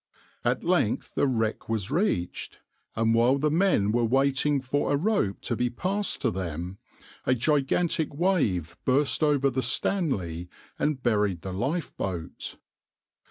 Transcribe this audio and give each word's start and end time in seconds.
At 0.43 0.63
length 0.63 1.13
the 1.13 1.27
wreck 1.27 1.69
was 1.69 1.91
reached, 1.91 2.57
and 2.95 3.13
while 3.13 3.37
the 3.37 3.51
men 3.51 3.91
were 3.91 4.03
waiting 4.03 4.59
for 4.59 4.91
a 4.91 4.97
rope 4.97 5.41
to 5.41 5.55
be 5.55 5.69
passed 5.69 6.21
to 6.21 6.31
them, 6.31 6.79
a 7.27 7.35
gigantic 7.35 8.11
wave 8.11 8.75
burst 8.83 9.21
over 9.21 9.51
the 9.51 9.61
{\itshape{Stanley}} 9.61 10.47
and 10.79 11.03
buried 11.03 11.43
the 11.43 11.53
lifeboat. 11.53 12.57